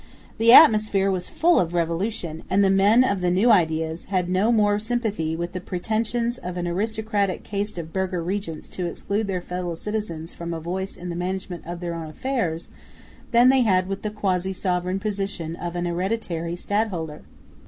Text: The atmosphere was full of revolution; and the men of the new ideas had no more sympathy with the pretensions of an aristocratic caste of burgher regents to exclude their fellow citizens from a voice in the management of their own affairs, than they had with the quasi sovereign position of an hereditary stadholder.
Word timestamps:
The 0.39 0.51
atmosphere 0.51 1.11
was 1.11 1.29
full 1.29 1.59
of 1.59 1.75
revolution; 1.75 2.41
and 2.49 2.63
the 2.63 2.71
men 2.71 3.03
of 3.03 3.21
the 3.21 3.29
new 3.29 3.51
ideas 3.51 4.05
had 4.05 4.29
no 4.29 4.51
more 4.51 4.79
sympathy 4.79 5.35
with 5.35 5.51
the 5.51 5.61
pretensions 5.61 6.39
of 6.39 6.57
an 6.57 6.67
aristocratic 6.67 7.43
caste 7.43 7.77
of 7.77 7.93
burgher 7.93 8.23
regents 8.23 8.67
to 8.69 8.87
exclude 8.87 9.27
their 9.27 9.41
fellow 9.43 9.75
citizens 9.75 10.33
from 10.33 10.55
a 10.55 10.59
voice 10.59 10.97
in 10.97 11.09
the 11.09 11.15
management 11.15 11.67
of 11.67 11.81
their 11.81 11.93
own 11.93 12.09
affairs, 12.09 12.69
than 13.29 13.49
they 13.49 13.61
had 13.61 13.87
with 13.87 14.01
the 14.01 14.09
quasi 14.09 14.53
sovereign 14.53 14.99
position 14.99 15.55
of 15.55 15.75
an 15.75 15.85
hereditary 15.85 16.55
stadholder. 16.55 17.21